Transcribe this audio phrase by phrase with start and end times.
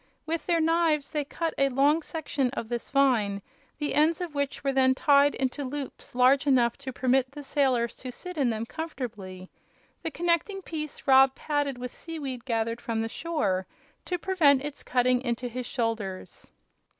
[0.25, 3.39] With their knives they cut a long section of this vine,
[3.77, 7.95] the ends of which were then tied into loops large enough to permit the sailors
[7.97, 9.51] to sit in them comfortably.
[10.01, 13.67] The connecting piece Rob padded with seaweed gathered from the shore,
[14.05, 16.49] to prevent its cutting into his shoulders.